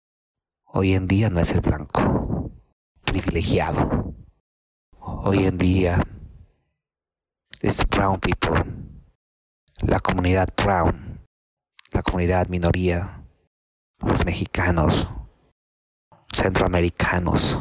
Hoy 0.66 0.94
en 0.94 1.08
día 1.08 1.30
no 1.30 1.40
es 1.40 1.52
el 1.52 1.62
blanco 1.62 2.52
privilegiado. 3.06 4.16
Hoy 5.00 5.46
en 5.46 5.58
día 5.58 6.02
es 7.62 7.88
brown 7.88 8.20
people, 8.20 8.64
la 9.82 10.00
comunidad 10.00 10.50
brown, 10.56 11.20
la 11.92 12.04
comunidad 12.04 12.48
minoría, 12.48 13.24
los 14.00 14.26
mexicanos, 14.26 15.10
centroamericanos, 16.34 17.60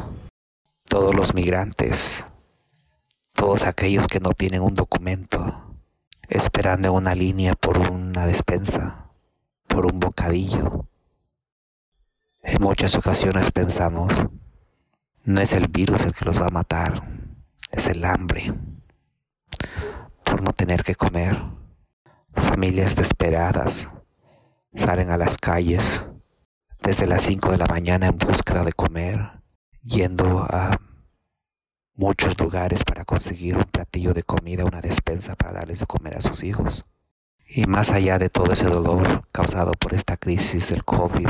todos 0.88 1.14
los 1.14 1.34
migrantes, 1.34 2.26
todos 3.34 3.64
aquellos 3.64 4.06
que 4.06 4.20
no 4.20 4.32
tienen 4.32 4.60
un 4.60 4.74
documento, 4.74 5.78
esperando 6.28 6.88
en 6.88 6.94
una 6.94 7.14
línea 7.14 7.54
por 7.54 7.78
una 7.78 8.26
despensa, 8.26 9.10
por 9.66 9.86
un 9.86 9.98
bocadillo. 9.98 10.86
En 12.42 12.62
muchas 12.62 12.94
ocasiones 12.96 13.50
pensamos, 13.50 14.26
no 15.24 15.40
es 15.40 15.52
el 15.54 15.68
virus 15.68 16.04
el 16.04 16.12
que 16.12 16.26
los 16.26 16.40
va 16.40 16.46
a 16.46 16.50
matar, 16.50 17.02
es 17.70 17.86
el 17.86 18.04
hambre 18.04 18.52
por 20.24 20.42
no 20.42 20.52
tener 20.52 20.84
que 20.84 20.94
comer. 20.94 21.59
Familias 22.34 22.96
desesperadas 22.96 23.90
salen 24.74 25.10
a 25.10 25.16
las 25.16 25.36
calles 25.36 26.04
desde 26.82 27.06
las 27.06 27.22
5 27.22 27.52
de 27.52 27.58
la 27.58 27.66
mañana 27.66 28.06
en 28.06 28.18
búsqueda 28.18 28.64
de 28.64 28.72
comer, 28.72 29.42
yendo 29.82 30.40
a 30.40 30.78
muchos 31.94 32.38
lugares 32.40 32.84
para 32.84 33.04
conseguir 33.04 33.56
un 33.56 33.64
platillo 33.64 34.14
de 34.14 34.22
comida, 34.22 34.64
una 34.64 34.80
despensa 34.80 35.36
para 35.36 35.52
darles 35.52 35.80
de 35.80 35.86
comer 35.86 36.16
a 36.16 36.22
sus 36.22 36.42
hijos. 36.42 36.86
Y 37.46 37.66
más 37.66 37.90
allá 37.90 38.18
de 38.18 38.30
todo 38.30 38.52
ese 38.52 38.66
dolor 38.66 39.26
causado 39.32 39.72
por 39.72 39.94
esta 39.94 40.16
crisis 40.16 40.70
del 40.70 40.84
COVID 40.84 41.28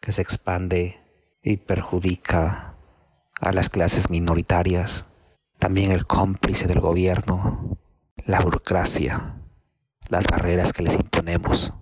que 0.00 0.12
se 0.12 0.20
expande 0.20 1.00
y 1.42 1.56
perjudica 1.58 2.74
a 3.40 3.52
las 3.52 3.68
clases 3.68 4.10
minoritarias, 4.10 5.06
también 5.58 5.92
el 5.92 6.06
cómplice 6.06 6.66
del 6.66 6.80
gobierno, 6.80 7.78
la 8.26 8.40
burocracia, 8.40 9.36
las 10.08 10.26
barreras 10.26 10.72
que 10.72 10.82
les 10.82 10.94
imponemos. 10.96 11.72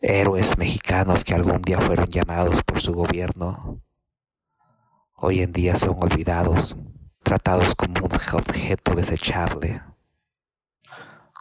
Héroes 0.00 0.56
mexicanos 0.58 1.24
que 1.24 1.34
algún 1.34 1.60
día 1.62 1.80
fueron 1.80 2.08
llamados 2.08 2.62
por 2.62 2.80
su 2.80 2.92
gobierno, 2.92 3.80
hoy 5.14 5.40
en 5.40 5.52
día 5.52 5.74
son 5.74 5.96
olvidados, 6.00 6.76
tratados 7.24 7.74
como 7.74 8.06
un 8.06 8.12
objeto 8.12 8.94
desechable, 8.94 9.80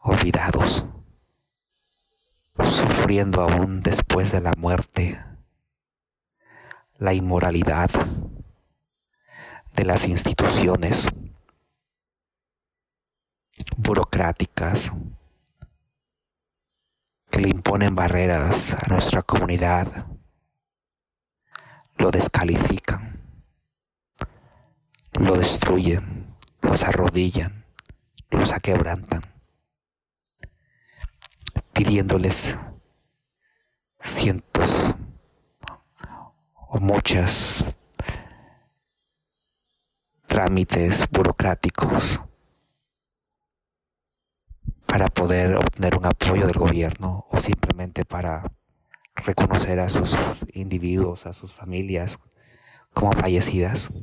olvidados, 0.01 0.87
sufriendo 2.63 3.41
aún 3.41 3.83
después 3.83 4.31
de 4.31 4.41
la 4.41 4.53
muerte 4.57 5.19
la 6.97 7.13
inmoralidad 7.13 7.91
de 9.75 9.85
las 9.85 10.07
instituciones 10.07 11.07
burocráticas 13.77 14.91
le 17.37 17.49
imponen 17.49 17.95
barreras 17.95 18.73
a 18.73 18.87
nuestra 18.87 19.21
comunidad, 19.21 20.05
lo 21.97 22.11
descalifican, 22.11 23.19
lo 25.13 25.35
destruyen, 25.35 26.35
los 26.61 26.83
arrodillan, 26.83 27.65
los 28.29 28.53
aquebrantan, 28.53 29.21
pidiéndoles 31.73 32.57
cientos 33.99 34.95
o 36.53 36.79
muchas 36.79 37.65
trámites 40.27 41.07
burocráticos 41.09 42.21
para 44.97 45.09
poder 45.09 45.55
obtener 45.55 45.95
un 45.95 46.07
apoyo 46.07 46.47
del 46.47 46.57
gobierno 46.57 47.27
o 47.29 47.37
simplemente 47.37 48.03
para 48.03 48.51
reconocer 49.13 49.79
a 49.79 49.89
sus 49.89 50.17
individuos, 50.55 51.27
a 51.27 51.33
sus 51.33 51.53
familias 51.53 52.17
como 52.93 53.11
fallecidas. 53.11 53.93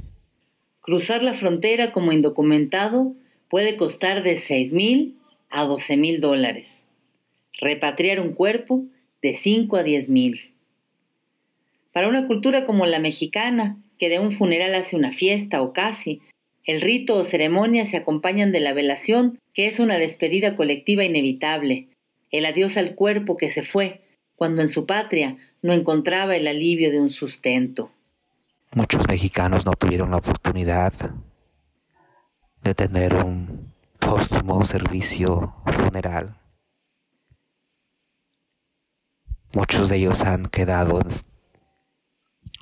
Cruzar 0.79 1.21
la 1.25 1.35
frontera 1.35 1.91
como 1.91 2.13
indocumentado 2.13 3.17
puede 3.49 3.77
costar 3.77 4.23
de 4.23 4.37
6 4.37 4.73
mil 4.73 5.19
a 5.51 5.65
12 5.65 5.97
mil 5.97 6.21
dólares. 6.21 6.85
Repatriar 7.61 8.21
un 8.21 8.33
cuerpo 8.33 8.85
de 9.21 9.35
5 9.35 9.77
a 9.77 9.83
10 9.83 10.09
mil. 10.11 10.55
Para 11.93 12.07
una 12.07 12.29
cultura 12.29 12.65
como 12.65 12.87
la 12.87 13.01
mexicana, 13.01 13.83
que 13.99 14.09
de 14.09 14.21
un 14.21 14.31
funeral 14.31 14.73
hace 14.77 14.95
una 14.95 15.11
fiesta 15.11 15.61
o 15.61 15.73
casi, 15.73 16.21
el 16.63 16.81
rito 16.81 17.17
o 17.17 17.25
ceremonia 17.25 17.85
se 17.85 17.97
acompañan 17.97 18.53
de 18.53 18.61
la 18.61 18.73
velación, 18.73 19.41
que 19.55 19.69
es 19.69 19.79
una 19.79 19.97
despedida 19.97 20.57
colectiva 20.57 21.05
inevitable, 21.05 21.89
el 22.31 22.45
adiós 22.45 22.77
al 22.77 22.97
cuerpo 22.97 23.37
que 23.37 23.51
se 23.51 23.63
fue, 23.63 24.03
cuando 24.35 24.63
en 24.63 24.69
su 24.69 24.85
patria 24.85 25.37
no 25.63 25.73
encontraba 25.73 26.37
el 26.37 26.49
alivio 26.49 26.91
de 26.91 27.01
un 27.01 27.11
sustento. 27.11 27.93
Muchos 28.75 29.07
mexicanos 29.07 29.65
no 29.65 29.73
tuvieron 29.73 30.11
la 30.11 30.17
oportunidad 30.17 30.93
de 32.63 32.75
tener 32.75 33.15
un 33.15 33.73
póstumo 34.01 34.65
servicio 34.65 35.55
funeral. 35.65 36.37
Muchos 39.55 39.89
de 39.89 39.97
ellos 39.97 40.23
han 40.23 40.47
quedado 40.47 41.01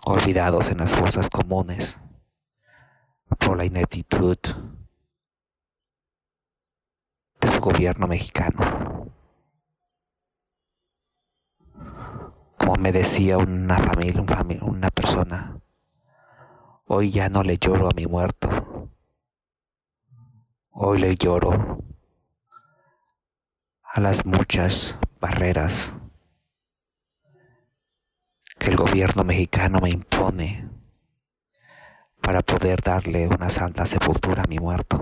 olvidados 0.05 0.70
en 0.70 0.78
las 0.78 0.94
fosas 0.94 1.31
comunes 1.31 1.98
por 3.38 3.57
la 3.57 3.64
ineptitud 3.64 4.37
gobierno 7.62 8.07
mexicano. 8.07 9.11
Como 12.59 12.75
me 12.75 12.92
decía 12.92 13.38
una 13.38 13.79
familia, 13.79 14.22
una 14.61 14.90
persona, 14.90 15.59
hoy 16.87 17.11
ya 17.11 17.31
no 17.31 17.42
le 17.42 17.57
lloro 17.57 17.88
a 17.88 17.94
mi 17.96 18.07
muerto, 18.07 18.90
hoy 20.72 20.98
le 20.98 21.16
lloro 21.16 21.79
a 23.83 24.01
las 24.01 24.27
muchas 24.27 24.98
barreras 25.20 25.94
que 28.59 28.70
el 28.70 28.77
gobierno 28.77 29.25
mexicano 29.25 29.81
me 29.81 29.90
impone 29.90 30.68
para 32.20 32.42
poder 32.42 32.81
darle 32.81 33.29
una 33.29 33.51
santa 33.51 33.87
sepultura 33.87 34.42
a 34.42 34.48
mi 34.48 34.59
muerto. 34.59 35.01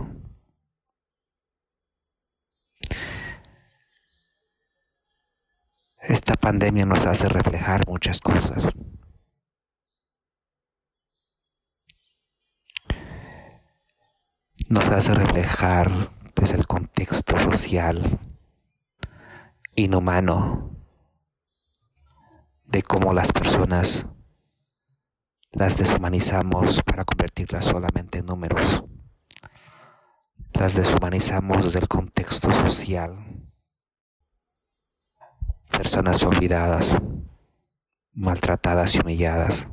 Esta 6.30 6.42
pandemia 6.42 6.86
nos 6.86 7.06
hace 7.06 7.28
reflejar 7.28 7.88
muchas 7.88 8.20
cosas. 8.20 8.68
Nos 14.68 14.90
hace 14.90 15.12
reflejar 15.12 15.90
pues, 16.34 16.52
el 16.52 16.68
contexto 16.68 17.36
social 17.36 18.20
inhumano 19.74 20.70
de 22.64 22.82
cómo 22.82 23.12
las 23.12 23.32
personas 23.32 24.06
las 25.50 25.78
deshumanizamos 25.78 26.80
para 26.84 27.04
convertirlas 27.04 27.64
solamente 27.64 28.18
en 28.18 28.26
números. 28.26 28.84
Las 30.52 30.76
deshumanizamos 30.76 31.64
desde 31.64 31.80
el 31.80 31.88
contexto 31.88 32.52
social. 32.52 33.39
Personas 35.80 36.22
olvidadas, 36.24 36.98
maltratadas 38.12 38.94
y 38.94 39.00
humilladas. 39.00 39.68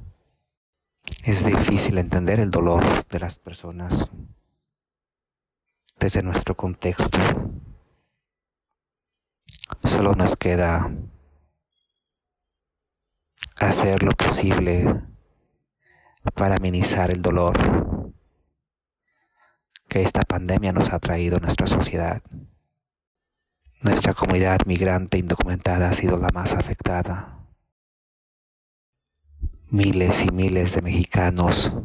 Es 1.26 1.46
difícil 1.46 1.98
entender 1.98 2.40
el 2.40 2.50
dolor 2.50 3.06
de 3.08 3.20
las 3.20 3.40
personas 3.40 4.10
desde 6.00 6.24
nuestro 6.24 6.56
contexto. 6.56 7.20
Solo 9.84 10.14
nos 10.14 10.38
queda 10.38 10.90
hacer 13.60 14.02
lo 14.02 14.12
posible 14.12 15.04
para 16.36 16.56
amenizar 16.56 17.12
el 17.12 17.22
dolor 17.22 18.14
que 19.90 20.04
esta 20.04 20.22
pandemia 20.22 20.72
nos 20.72 20.94
ha 20.94 21.00
traído 21.00 21.36
a 21.36 21.42
nuestra 21.42 21.68
sociedad. 21.68 22.24
Nuestra 23.80 24.14
comunidad 24.16 24.60
migrante 24.66 25.20
indocumentada 25.20 25.90
ha 25.90 25.94
sido 25.94 26.18
la 26.18 26.30
más 26.34 26.56
afectada. 26.56 27.38
miles 29.70 30.24
y 30.24 30.32
miles 30.32 30.74
de 30.74 30.82
mexicanos 30.82 31.76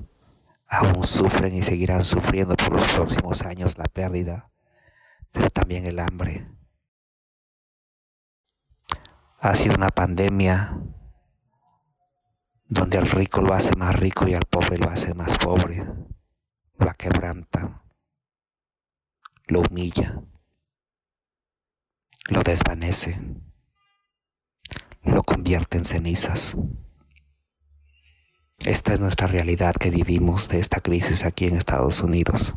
aún 0.66 1.02
sufren 1.02 1.55
y 1.55 1.62
seguirán 1.62 2.05
sufriendo 2.05 2.57
por 2.57 2.72
los 2.72 2.90
próximos 2.94 3.42
años 3.42 3.76
la 3.76 3.85
pérdida, 3.85 4.50
pero 5.33 5.50
también 5.50 5.85
el 5.85 5.98
hambre. 5.98 6.46
Ha 9.40 9.55
sido 9.55 9.74
una 9.74 9.90
pandemia 9.90 10.78
donde 12.68 12.96
al 12.96 13.07
rico 13.07 13.42
lo 13.42 13.52
hace 13.52 13.76
más 13.76 13.94
rico 14.00 14.26
y 14.26 14.33
al 14.33 14.46
pobre 14.48 14.78
lo 14.78 14.88
hace 14.88 15.12
más 15.12 15.37
pobre, 15.37 15.85
lo 16.78 16.94
quebranta, 16.94 17.76
lo 19.46 19.61
humilla, 19.61 20.22
lo 22.30 22.42
desvanece, 22.42 23.18
lo 25.02 25.22
convierte 25.22 25.78
en 25.78 25.85
cenizas. 25.85 26.56
Esta 28.64 28.92
es 28.92 29.00
nuestra 29.00 29.26
realidad 29.26 29.74
que 29.74 29.90
vivimos 29.90 30.48
de 30.48 30.61
esta 30.61 30.80
crisis 30.80 31.24
aquí 31.24 31.46
en 31.46 31.56
Estados 31.56 32.00
Unidos. 32.00 32.56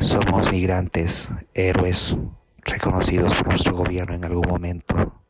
Somos 0.00 0.50
migrantes, 0.50 1.30
héroes, 1.54 2.16
reconocidos 2.58 3.34
por 3.34 3.48
nuestro 3.48 3.76
gobierno 3.76 4.14
en 4.14 4.24
algún 4.24 4.48
momento. 4.48 5.22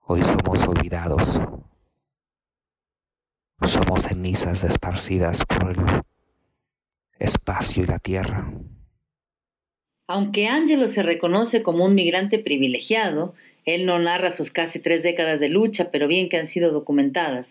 Hoy 0.00 0.22
somos 0.22 0.62
olvidados. 0.62 1.40
Somos 3.66 4.04
cenizas 4.04 4.62
esparcidas 4.64 5.44
por 5.44 5.70
el 5.70 6.02
espacio 7.18 7.84
y 7.84 7.86
la 7.86 7.98
tierra. 7.98 8.52
Aunque 10.14 10.46
Angelo 10.46 10.88
se 10.88 11.02
reconoce 11.02 11.62
como 11.62 11.86
un 11.86 11.94
migrante 11.94 12.38
privilegiado, 12.38 13.32
él 13.64 13.86
no 13.86 13.98
narra 13.98 14.30
sus 14.30 14.50
casi 14.50 14.78
tres 14.78 15.02
décadas 15.02 15.40
de 15.40 15.48
lucha, 15.48 15.90
pero 15.90 16.06
bien 16.06 16.28
que 16.28 16.36
han 16.36 16.48
sido 16.48 16.70
documentadas. 16.70 17.46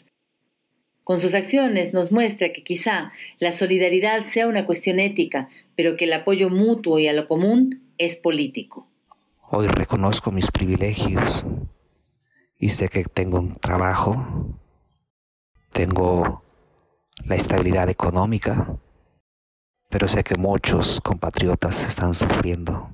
Con 1.03 1.19
sus 1.21 1.33
acciones 1.33 1.91
nos 1.91 2.11
muestra 2.11 2.53
que 2.53 2.63
quizá 2.63 3.13
la 3.39 3.53
solidaridad 3.53 4.25
sea 4.25 4.47
una 4.47 4.67
cuestión 4.67 4.99
ética, 4.99 5.49
pero 5.75 5.95
que 5.95 6.05
el 6.05 6.13
apoyo 6.13 6.51
mutuo 6.51 6.99
y 6.99 7.07
a 7.07 7.13
lo 7.13 7.27
común 7.27 7.81
es 7.97 8.15
político. 8.15 8.87
Hoy 9.49 9.65
reconozco 9.65 10.31
mis 10.31 10.51
privilegios 10.51 11.43
y 12.59 12.69
sé 12.69 12.89
que 12.89 13.05
tengo 13.05 13.39
un 13.39 13.55
trabajo, 13.55 14.55
tengo 15.73 16.43
la 17.25 17.37
estabilidad 17.37 17.89
económica, 17.89 18.77
pero 19.91 20.07
sé 20.07 20.23
que 20.23 20.37
muchos 20.37 21.01
compatriotas 21.01 21.85
están 21.85 22.13
sufriendo. 22.13 22.89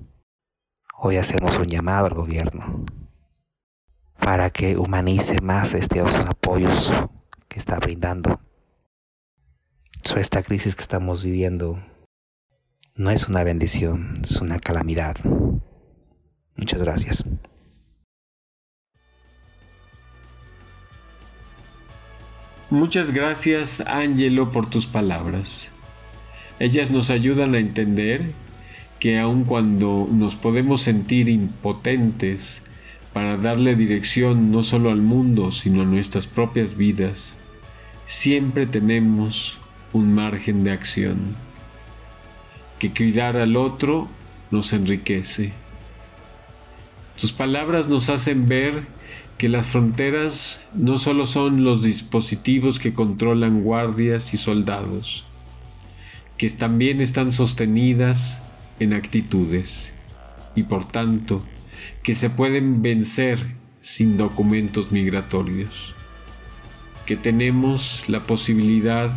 Hoy 0.97 1.17
hacemos 1.17 1.57
un 1.57 1.67
llamado 1.67 2.07
al 2.07 2.15
gobierno 2.15 2.86
para 4.19 4.49
que 4.49 4.77
humanice 4.77 5.39
más 5.41 5.75
estos 5.75 6.15
apoyos 6.25 6.91
que 7.47 7.60
está 7.60 7.77
brindando. 7.77 8.41
esta 10.17 10.41
crisis 10.41 10.75
que 10.75 10.81
estamos 10.81 11.23
viviendo 11.23 11.79
no 12.95 13.12
es 13.12 13.27
una 13.27 13.43
bendición, 13.43 14.15
es 14.23 14.41
una 14.41 14.57
calamidad. 14.57 15.17
Muchas 16.55 16.81
gracias. 16.81 17.23
Muchas 22.71 23.12
gracias, 23.12 23.81
Angelo, 23.81 24.51
por 24.51 24.69
tus 24.69 24.88
palabras. 24.88 25.69
Ellas 26.60 26.89
nos 26.89 27.10
ayudan 27.10 27.54
a 27.54 27.60
entender 27.60 28.32
que 29.00 29.20
aun 29.20 29.43
cuando 29.43 30.08
nos 30.12 30.36
podemos 30.36 30.82
sentir 30.82 31.30
impotentes 31.30 32.62
para 33.13 33.38
darle 33.38 33.76
dirección 33.76 34.52
no 34.52 34.63
solo 34.63 34.91
al 34.91 35.02
mundo, 35.02 35.52
sino 35.52 35.84
a 35.84 35.86
nuestras 35.86 36.26
propias 36.26 36.76
vidas, 36.76 37.38
siempre 38.08 38.65
tenemos 38.65 39.60
un 39.93 40.13
margen 40.13 40.63
de 40.63 40.72
acción. 40.72 41.20
Que 42.80 42.91
cuidar 42.91 43.38
al 43.38 43.56
otro 43.56 44.08
nos 44.50 44.74
enriquece. 44.74 45.54
Tus 47.20 47.34
palabras 47.34 47.88
nos 47.88 48.10
hacen 48.10 48.48
ver 48.48 48.84
que 49.38 49.50
las 49.50 49.67
fronteras 49.67 50.60
no 50.74 50.98
solo 50.98 51.28
son 51.28 51.63
los 51.63 51.84
dispositivos 51.84 52.80
que 52.80 52.93
controlan 52.93 53.62
guardias 53.62 54.34
y 54.34 54.38
soldados, 54.38 55.27
que 56.38 56.50
también 56.50 57.02
están 57.02 57.32
sostenidas 57.32 58.39
en 58.80 58.93
actitudes 58.93 59.91
y 60.56 60.63
por 60.63 60.88
tanto 60.88 61.43
que 62.04 62.15
se 62.15 62.30
pueden 62.30 62.82
vencer 62.82 63.56
sin 63.82 64.17
documentos 64.17 64.91
migratorios 64.91 65.95
que 67.06 67.15
tenemos 67.15 68.04
la 68.08 68.23
posibilidad 68.23 69.12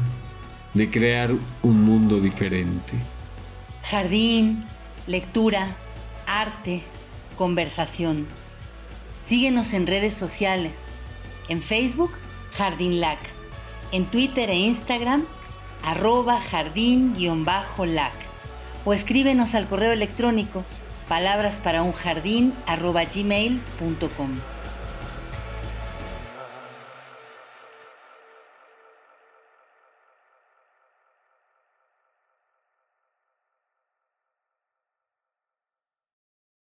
de 0.74 0.90
crear 0.90 1.32
un 1.62 1.82
mundo 1.82 2.20
diferente. 2.20 2.92
Jardín, 3.82 4.64
lectura, 5.08 5.76
arte, 6.26 6.82
conversación. 7.36 8.28
Síguenos 9.26 9.72
en 9.72 9.88
redes 9.88 10.14
sociales. 10.14 10.78
En 11.48 11.60
Facebook, 11.60 12.12
Jardín 12.52 13.00
Lac. 13.00 13.18
En 13.90 14.04
Twitter 14.04 14.48
e 14.50 14.56
Instagram, 14.56 15.24
arroba 15.82 16.40
jardín-lac. 16.40 18.12
O 18.84 18.94
escríbenos 18.94 19.54
al 19.54 19.66
correo 19.66 19.92
electrónico 19.92 20.64
palabras 21.08 21.56
para 21.56 21.82
un 21.82 21.92
jardín 21.92 22.54
arroba. 22.66 24.40